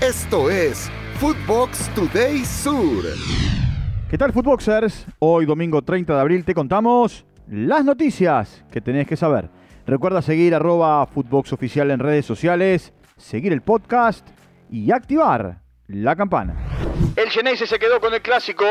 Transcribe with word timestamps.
Esto 0.00 0.50
es 0.50 0.90
Footbox 1.18 1.88
Today 1.94 2.44
Sur. 2.44 3.02
¿Qué 4.10 4.18
tal, 4.18 4.30
Footboxers? 4.30 5.06
Hoy, 5.18 5.46
domingo 5.46 5.80
30 5.80 6.14
de 6.14 6.20
abril, 6.20 6.44
te 6.44 6.52
contamos 6.52 7.24
las 7.48 7.82
noticias 7.82 8.62
que 8.70 8.82
tenés 8.82 9.06
que 9.06 9.16
saber. 9.16 9.48
Recuerda 9.86 10.20
seguir 10.20 10.54
arroba 10.54 11.06
Footbox 11.06 11.54
Oficial 11.54 11.90
en 11.90 12.00
redes 12.00 12.26
sociales, 12.26 12.92
seguir 13.16 13.54
el 13.54 13.62
podcast 13.62 14.28
y 14.70 14.92
activar 14.92 15.62
la 15.86 16.14
campana. 16.14 16.54
El 17.16 17.30
Geneise 17.30 17.66
se 17.66 17.78
quedó 17.78 17.98
con 17.98 18.12
el 18.12 18.20
clásico. 18.20 18.64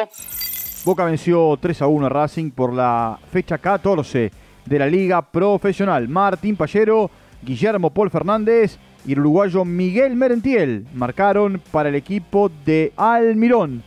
Boca 0.86 1.06
venció 1.06 1.58
3 1.60 1.82
a 1.82 1.88
1 1.88 2.06
a 2.06 2.10
Racing 2.10 2.52
por 2.52 2.72
la 2.72 3.18
fecha 3.32 3.58
14 3.58 4.32
de 4.64 4.80
la 4.80 4.86
Liga 4.86 5.24
Profesional. 5.24 6.08
Martín 6.08 6.56
Pallero, 6.56 7.10
Guillermo 7.44 7.90
Paul 7.92 8.10
Fernández 8.10 8.78
y 9.06 9.14
el 9.14 9.20
uruguayo 9.20 9.66
Miguel 9.66 10.16
Merentiel 10.16 10.86
marcaron 10.94 11.62
para 11.72 11.90
el 11.90 11.96
equipo 11.96 12.50
de 12.66 12.94
Almirón. 12.96 13.84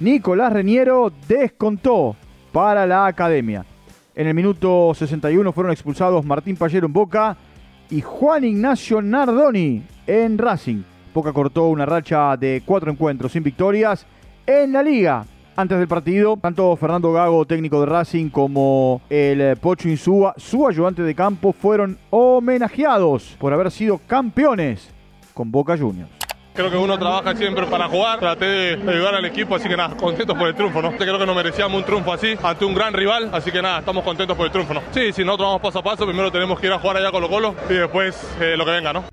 Nicolás 0.00 0.52
Reñero 0.52 1.12
descontó 1.28 2.16
para 2.52 2.86
la 2.86 3.06
academia. 3.06 3.64
En 4.14 4.26
el 4.26 4.34
minuto 4.34 4.92
61 4.94 5.52
fueron 5.52 5.72
expulsados 5.72 6.24
Martín 6.24 6.56
Pallero 6.56 6.86
en 6.86 6.92
Boca 6.92 7.36
y 7.90 8.00
Juan 8.00 8.44
Ignacio 8.44 9.00
Nardoni 9.00 9.82
en 10.06 10.38
Racing. 10.38 10.82
Boca 11.14 11.32
cortó 11.32 11.68
una 11.68 11.86
racha 11.86 12.36
de 12.36 12.62
cuatro 12.64 12.90
encuentros 12.90 13.32
sin 13.32 13.42
victorias 13.42 14.06
en 14.46 14.72
la 14.72 14.82
liga. 14.82 15.24
Antes 15.54 15.78
del 15.78 15.86
partido, 15.86 16.38
tanto 16.40 16.74
Fernando 16.76 17.12
Gago, 17.12 17.44
técnico 17.44 17.80
de 17.80 17.86
Racing, 17.86 18.30
como 18.30 19.02
el 19.10 19.40
eh, 19.40 19.56
Pocho 19.56 19.86
Insúa, 19.86 20.32
su 20.38 20.66
ayudante 20.66 21.02
de 21.02 21.14
campo, 21.14 21.52
fueron 21.52 21.98
homenajeados 22.08 23.36
por 23.38 23.52
haber 23.52 23.70
sido 23.70 24.00
campeones 24.06 24.88
con 25.34 25.52
Boca 25.52 25.76
Juniors. 25.76 26.10
Creo 26.54 26.70
que 26.70 26.78
uno 26.78 26.98
trabaja 26.98 27.36
siempre 27.36 27.66
para 27.66 27.86
jugar, 27.86 28.18
traté 28.18 28.44
de 28.46 28.90
ayudar 28.90 29.14
al 29.14 29.26
equipo, 29.26 29.54
así 29.54 29.68
que 29.68 29.76
nada, 29.76 29.94
contentos 29.94 30.36
por 30.38 30.48
el 30.48 30.54
triunfo, 30.54 30.80
¿no? 30.80 30.92
Creo 30.96 31.18
que 31.18 31.26
no 31.26 31.34
merecíamos 31.34 31.78
un 31.78 31.84
triunfo 31.84 32.14
así 32.14 32.34
ante 32.42 32.64
un 32.64 32.74
gran 32.74 32.94
rival, 32.94 33.28
así 33.32 33.50
que 33.50 33.60
nada, 33.60 33.80
estamos 33.80 34.04
contentos 34.04 34.34
por 34.34 34.46
el 34.46 34.52
triunfo, 34.52 34.72
¿no? 34.72 34.82
Sí, 34.90 35.12
si 35.12 35.22
nosotros 35.22 35.48
vamos 35.48 35.62
paso 35.62 35.80
a 35.80 35.82
paso, 35.82 36.06
primero 36.06 36.32
tenemos 36.32 36.58
que 36.58 36.66
ir 36.66 36.72
a 36.72 36.78
jugar 36.78 36.96
allá 36.96 37.10
Colo 37.10 37.28
Colo 37.28 37.54
y 37.68 37.74
después 37.74 38.22
eh, 38.40 38.54
lo 38.56 38.64
que 38.64 38.70
venga, 38.70 38.94
¿no? 38.94 39.04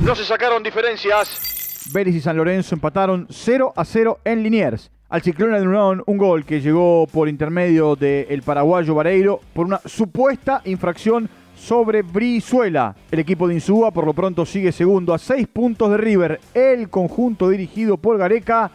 No 0.00 0.14
se 0.14 0.24
sacaron 0.24 0.62
diferencias. 0.62 1.88
Vélez 1.92 2.14
y 2.14 2.20
San 2.20 2.36
Lorenzo 2.36 2.76
empataron 2.76 3.26
0 3.30 3.72
a 3.74 3.84
0 3.84 4.20
en 4.24 4.42
Liniers. 4.44 4.90
Al 5.12 5.20
Ciclón 5.20 5.52
anularon 5.54 6.02
un 6.06 6.16
gol 6.16 6.46
que 6.46 6.62
llegó 6.62 7.06
por 7.06 7.28
intermedio 7.28 7.96
del 7.96 8.40
paraguayo 8.40 8.94
Vareiro 8.94 9.40
por 9.52 9.66
una 9.66 9.78
supuesta 9.84 10.62
infracción 10.64 11.28
sobre 11.54 12.00
Brizuela. 12.00 12.96
El 13.10 13.18
equipo 13.18 13.46
de 13.46 13.52
Insúa 13.52 13.90
por 13.90 14.06
lo 14.06 14.14
pronto 14.14 14.46
sigue 14.46 14.72
segundo 14.72 15.12
a 15.12 15.18
seis 15.18 15.46
puntos 15.46 15.90
de 15.90 15.98
River. 15.98 16.40
El 16.54 16.88
conjunto 16.88 17.50
dirigido 17.50 17.98
por 17.98 18.16
Gareca 18.16 18.70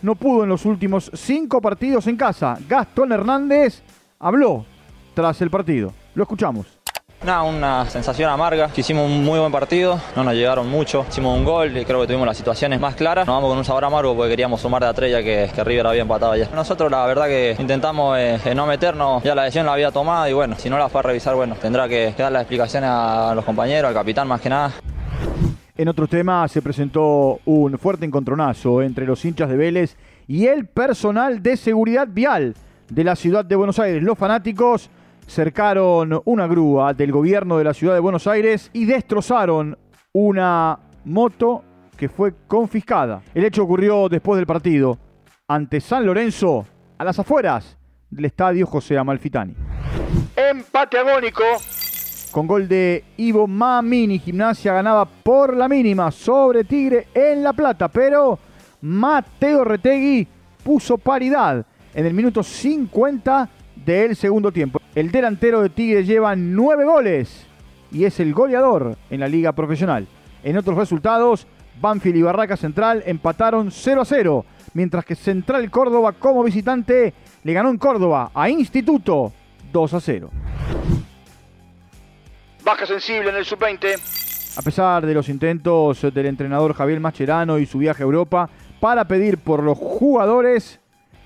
no 0.00 0.14
pudo 0.14 0.44
en 0.44 0.48
los 0.48 0.64
últimos 0.64 1.10
cinco 1.12 1.60
partidos 1.60 2.06
en 2.06 2.16
casa. 2.16 2.56
Gastón 2.66 3.12
Hernández 3.12 3.82
habló 4.18 4.64
tras 5.12 5.42
el 5.42 5.50
partido. 5.50 5.92
Lo 6.14 6.22
escuchamos. 6.22 6.71
Nada, 7.24 7.44
una 7.44 7.88
sensación 7.88 8.28
amarga. 8.30 8.68
Hicimos 8.76 9.06
un 9.06 9.22
muy 9.22 9.38
buen 9.38 9.52
partido, 9.52 10.00
no 10.16 10.24
nos 10.24 10.34
llegaron 10.34 10.68
mucho. 10.68 11.06
Hicimos 11.08 11.38
un 11.38 11.44
gol 11.44 11.76
y 11.76 11.84
creo 11.84 12.00
que 12.00 12.08
tuvimos 12.08 12.26
las 12.26 12.36
situaciones 12.36 12.80
más 12.80 12.96
claras. 12.96 13.28
Nos 13.28 13.36
vamos 13.36 13.48
con 13.48 13.58
un 13.58 13.64
sabor 13.64 13.84
amargo 13.84 14.16
porque 14.16 14.30
queríamos 14.30 14.60
sumar 14.60 14.82
de 14.82 15.16
a 15.16 15.22
que, 15.22 15.48
que 15.54 15.64
River 15.64 15.86
había 15.86 16.02
empatado 16.02 16.34
ya. 16.34 16.48
Nosotros 16.52 16.90
la 16.90 17.06
verdad 17.06 17.26
que 17.26 17.54
intentamos 17.60 18.18
eh, 18.18 18.40
eh, 18.44 18.54
no 18.56 18.66
meternos, 18.66 19.22
ya 19.22 19.36
la 19.36 19.44
decisión 19.44 19.66
la 19.66 19.74
había 19.74 19.92
tomado 19.92 20.26
y 20.26 20.32
bueno, 20.32 20.56
si 20.58 20.68
no 20.68 20.78
la 20.78 20.88
fue 20.88 20.98
a 20.98 21.02
revisar, 21.02 21.36
bueno, 21.36 21.54
tendrá 21.54 21.88
que, 21.88 22.12
que 22.16 22.22
dar 22.24 22.32
las 22.32 22.42
explicaciones 22.42 22.90
a 22.92 23.32
los 23.36 23.44
compañeros, 23.44 23.90
al 23.90 23.94
capitán 23.94 24.26
más 24.26 24.40
que 24.40 24.48
nada. 24.48 24.72
En 25.76 25.88
otros 25.88 26.08
temas 26.08 26.50
se 26.50 26.60
presentó 26.60 27.38
un 27.44 27.78
fuerte 27.78 28.04
encontronazo 28.04 28.82
entre 28.82 29.06
los 29.06 29.24
hinchas 29.24 29.48
de 29.48 29.56
Vélez 29.56 29.96
y 30.26 30.46
el 30.46 30.66
personal 30.66 31.40
de 31.40 31.56
seguridad 31.56 32.08
vial 32.10 32.56
de 32.90 33.04
la 33.04 33.14
ciudad 33.14 33.44
de 33.44 33.54
Buenos 33.54 33.78
Aires. 33.78 34.02
Los 34.02 34.18
fanáticos 34.18 34.90
cercaron 35.26 36.20
una 36.24 36.46
grúa 36.46 36.94
del 36.94 37.12
gobierno 37.12 37.58
de 37.58 37.64
la 37.64 37.74
ciudad 37.74 37.94
de 37.94 38.00
Buenos 38.00 38.26
Aires 38.26 38.70
y 38.72 38.84
destrozaron 38.84 39.78
una 40.12 40.78
moto 41.04 41.64
que 41.96 42.08
fue 42.08 42.34
confiscada. 42.46 43.22
El 43.34 43.44
hecho 43.44 43.62
ocurrió 43.62 44.08
después 44.08 44.36
del 44.36 44.46
partido 44.46 44.98
ante 45.48 45.80
San 45.80 46.04
Lorenzo, 46.06 46.66
a 46.98 47.04
las 47.04 47.18
afueras 47.18 47.76
del 48.10 48.24
estadio 48.26 48.66
José 48.66 48.98
Amalfitani. 48.98 49.54
Empate 50.36 50.98
agónico. 50.98 51.42
Con 52.30 52.46
gol 52.46 52.66
de 52.66 53.04
Ivo 53.18 53.46
Mamini, 53.46 54.18
Gimnasia 54.18 54.72
ganaba 54.72 55.04
por 55.04 55.54
la 55.54 55.68
mínima 55.68 56.10
sobre 56.10 56.64
Tigre 56.64 57.08
en 57.12 57.42
La 57.42 57.52
Plata, 57.52 57.88
pero 57.88 58.38
Mateo 58.80 59.64
Retegui 59.64 60.26
puso 60.64 60.96
paridad 60.96 61.64
en 61.94 62.06
el 62.06 62.14
minuto 62.14 62.42
50 62.42 63.48
del 63.84 64.16
segundo 64.16 64.50
tiempo. 64.50 64.81
El 64.94 65.10
delantero 65.10 65.62
de 65.62 65.70
Tigre 65.70 66.04
lleva 66.04 66.36
nueve 66.36 66.84
goles 66.84 67.46
y 67.90 68.04
es 68.04 68.20
el 68.20 68.34
goleador 68.34 68.96
en 69.08 69.20
la 69.20 69.28
liga 69.28 69.52
profesional. 69.52 70.06
En 70.42 70.58
otros 70.58 70.76
resultados, 70.76 71.46
Banfield 71.80 72.16
y 72.16 72.22
Barraca 72.22 72.58
Central 72.58 73.02
empataron 73.06 73.70
0 73.70 74.02
a 74.02 74.04
0, 74.04 74.44
mientras 74.74 75.06
que 75.06 75.14
Central 75.14 75.70
Córdoba 75.70 76.12
como 76.12 76.44
visitante 76.44 77.14
le 77.42 77.52
ganó 77.54 77.70
en 77.70 77.78
Córdoba 77.78 78.30
a 78.34 78.50
Instituto 78.50 79.32
2 79.72 79.94
a 79.94 80.00
0. 80.00 80.30
Baja 82.62 82.84
sensible 82.84 83.30
en 83.30 83.36
el 83.36 83.44
sub-20. 83.46 84.58
A 84.58 84.62
pesar 84.62 85.06
de 85.06 85.14
los 85.14 85.30
intentos 85.30 86.02
del 86.02 86.26
entrenador 86.26 86.74
Javier 86.74 87.00
Mascherano 87.00 87.58
y 87.58 87.64
su 87.64 87.78
viaje 87.78 88.02
a 88.02 88.04
Europa 88.04 88.50
para 88.78 89.06
pedir 89.06 89.38
por 89.38 89.62
los 89.62 89.78
jugadores, 89.78 90.81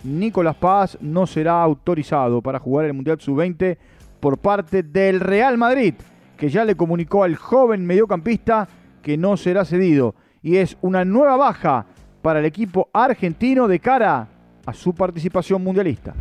Nicolás 0.06 0.56
Paz 0.56 0.96
no 1.00 1.26
será 1.26 1.60
autorizado 1.62 2.40
para 2.40 2.60
jugar 2.60 2.86
el 2.86 2.94
Mundial 2.94 3.20
Sub-20 3.20 3.76
por 4.20 4.38
parte 4.38 4.82
del 4.82 5.20
Real 5.20 5.58
Madrid, 5.58 5.94
que 6.36 6.48
ya 6.48 6.64
le 6.64 6.76
comunicó 6.76 7.24
al 7.24 7.36
joven 7.36 7.84
mediocampista 7.84 8.68
que 9.02 9.16
no 9.16 9.36
será 9.36 9.64
cedido. 9.64 10.14
Y 10.42 10.56
es 10.56 10.76
una 10.80 11.04
nueva 11.04 11.36
baja 11.36 11.86
para 12.22 12.38
el 12.38 12.44
equipo 12.44 12.88
argentino 12.92 13.66
de 13.68 13.80
cara 13.80 14.28
a 14.64 14.72
su 14.72 14.94
participación 14.94 15.62
mundialista. 15.62 16.14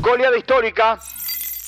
Goleada 0.00 0.36
histórica. 0.36 0.98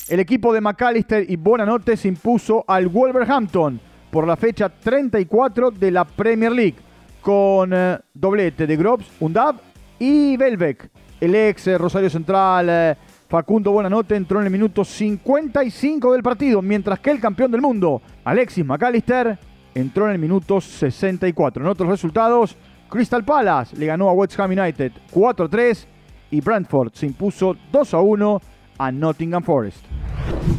El 0.08 0.20
equipo 0.20 0.52
de 0.52 0.60
McAllister 0.60 1.28
y 1.28 1.36
Bonanote 1.36 1.96
se 1.96 2.08
impuso 2.08 2.64
al 2.66 2.88
Wolverhampton 2.88 3.80
por 4.10 4.26
la 4.26 4.36
fecha 4.36 4.68
34 4.68 5.70
de 5.70 5.90
la 5.90 6.04
Premier 6.04 6.52
League, 6.52 6.76
con 7.20 7.72
eh, 7.74 7.98
doblete 8.14 8.66
de 8.66 8.76
Grobs, 8.76 9.06
Undab 9.20 9.56
y 9.98 10.36
Belbeck. 10.36 10.90
El 11.20 11.34
ex 11.34 11.66
eh, 11.66 11.78
Rosario 11.78 12.08
Central, 12.08 12.68
eh, 12.70 12.96
Facundo 13.28 13.72
Bonanote, 13.72 14.14
entró 14.14 14.38
en 14.40 14.46
el 14.46 14.52
minuto 14.52 14.84
55 14.84 16.12
del 16.12 16.22
partido, 16.22 16.62
mientras 16.62 17.00
que 17.00 17.10
el 17.10 17.20
campeón 17.20 17.50
del 17.50 17.60
mundo, 17.60 18.00
Alexis 18.24 18.64
McAllister, 18.64 19.38
entró 19.74 20.06
en 20.06 20.12
el 20.12 20.18
minuto 20.18 20.60
64. 20.60 21.62
En 21.62 21.68
otros 21.68 21.88
resultados, 21.88 22.56
Crystal 22.88 23.24
Palace 23.24 23.76
le 23.76 23.86
ganó 23.86 24.08
a 24.08 24.12
West 24.12 24.38
Ham 24.38 24.52
United 24.52 24.92
4-3 25.12 25.86
y 26.30 26.40
Brentford 26.40 26.92
se 26.92 27.06
impuso 27.06 27.56
2-1 27.72 28.40
a 28.78 28.92
Nottingham 28.92 29.42
Forest. 29.42 29.84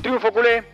Triunfo 0.02 0.32
culé. 0.32 0.66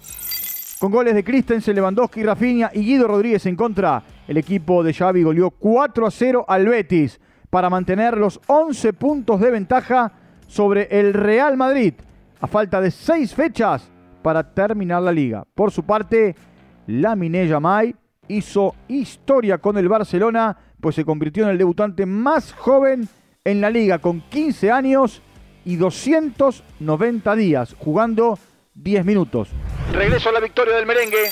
Con 0.79 0.91
goles 0.91 1.15
de 1.15 1.23
Christensen, 1.23 1.75
Lewandowski, 1.75 2.23
Rafinha 2.23 2.69
y 2.73 2.81
Guido 2.81 3.07
Rodríguez 3.07 3.45
en 3.45 3.55
contra, 3.55 4.03
el 4.27 4.37
equipo 4.37 4.83
de 4.83 4.93
Xavi 4.93 5.23
goleó 5.23 5.51
4 5.51 6.11
0 6.11 6.45
al 6.47 6.67
Betis 6.67 7.19
para 7.55 7.69
mantener 7.69 8.17
los 8.17 8.41
11 8.47 8.91
puntos 8.91 9.39
de 9.39 9.49
ventaja 9.49 10.11
sobre 10.45 10.89
el 10.91 11.13
Real 11.13 11.55
Madrid, 11.55 11.93
a 12.41 12.47
falta 12.47 12.81
de 12.81 12.91
6 12.91 13.33
fechas 13.33 13.89
para 14.21 14.43
terminar 14.53 15.01
la 15.01 15.13
liga. 15.13 15.45
Por 15.55 15.71
su 15.71 15.83
parte, 15.83 16.35
Lamine 16.87 17.47
Yamal 17.47 17.95
hizo 18.27 18.75
historia 18.89 19.59
con 19.59 19.77
el 19.77 19.87
Barcelona, 19.87 20.57
pues 20.81 20.95
se 20.95 21.05
convirtió 21.05 21.45
en 21.45 21.51
el 21.51 21.57
debutante 21.57 22.05
más 22.05 22.51
joven 22.51 23.07
en 23.45 23.61
la 23.61 23.69
liga, 23.69 23.99
con 23.99 24.19
15 24.19 24.71
años 24.71 25.21
y 25.63 25.77
290 25.77 27.35
días, 27.37 27.73
jugando 27.79 28.37
10 28.73 29.05
minutos. 29.05 29.47
Regreso 29.93 30.27
a 30.27 30.33
la 30.33 30.41
victoria 30.41 30.75
del 30.75 30.85
merengue. 30.85 31.29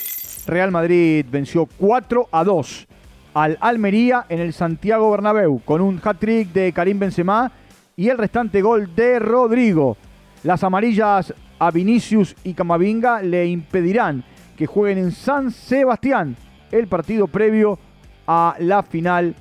Real 0.48 0.72
Madrid 0.72 1.25
venció 1.30 1.66
4 1.66 2.30
a 2.31 2.46
2 2.46 2.88
al 3.34 3.58
Almería 3.62 4.26
en 4.30 4.40
el 4.40 4.54
Santiago 4.54 5.10
Bernabéu 5.12 5.62
con 5.66 5.82
un 5.82 6.00
hat-trick 6.04 6.52
de 6.54 6.72
Karim 6.72 7.00
Benzema 7.00 7.52
y 7.96 8.10
el 8.10 8.18
restante 8.18 8.62
gol 8.62 8.94
de 8.96 9.20
Rodrigo. 9.20 9.98
Las 10.44 10.64
amarillas 10.64 11.34
a 11.60 11.72
Vinicius 11.72 12.36
y 12.44 12.54
Camavinga 12.54 13.22
le 13.22 13.46
impedirán 13.48 14.24
que 14.58 14.68
jueguen 14.68 14.98
en 14.98 15.12
San 15.12 15.52
Sebastián 15.52 16.36
el 16.72 16.88
partido 16.88 17.28
previo 17.28 17.80
a 18.28 18.56
la 18.60 18.84
final 18.84 19.36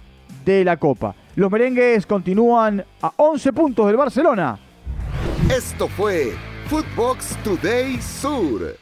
de 0.44 0.64
la 0.64 0.76
Copa. 0.76 1.14
Los 1.34 1.50
merengues 1.50 2.06
continúan 2.06 2.84
a 3.00 3.12
11 3.16 3.52
puntos 3.52 3.86
del 3.86 3.96
Barcelona. 3.96 4.58
Esto 5.50 5.88
fue 5.88 6.32
Footbox 6.68 7.36
Today 7.42 8.00
Sur. 8.00 8.81